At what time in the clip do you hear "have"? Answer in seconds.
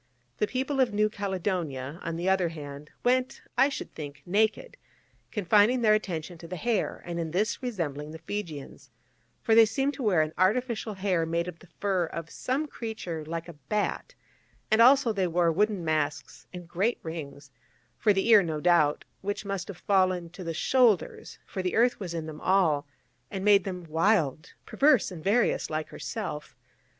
19.67-19.77